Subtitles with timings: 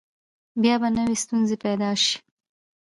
[0.61, 2.15] بیا به نوي ستونزې پیدا شي.